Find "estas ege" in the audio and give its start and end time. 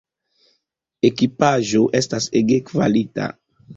2.03-2.59